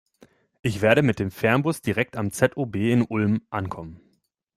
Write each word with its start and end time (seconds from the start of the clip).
Ich 0.63 0.81
werde 0.81 1.03
mit 1.03 1.19
dem 1.19 1.29
Fernbus 1.29 1.83
direkt 1.83 2.17
am 2.17 2.31
ZOB 2.31 2.75
in 2.77 3.03
Ulm 3.03 3.43
ankommen. 3.51 4.01